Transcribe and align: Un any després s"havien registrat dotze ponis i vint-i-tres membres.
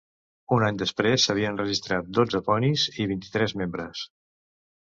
Un 0.55 0.63
any 0.69 0.79
després 0.81 1.25
s"havien 1.25 1.59
registrat 1.61 2.09
dotze 2.19 2.43
ponis 2.49 2.89
i 3.03 3.07
vint-i-tres 3.15 3.57
membres. 3.63 4.05